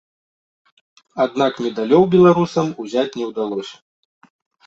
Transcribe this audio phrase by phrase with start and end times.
[1.25, 3.75] Аднак медалёў беларускам узяць не ўдалося.